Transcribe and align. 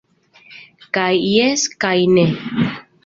Kaj 0.97 1.11
jes, 1.33 1.67
kaj 1.85 1.95
ne. 2.19 2.25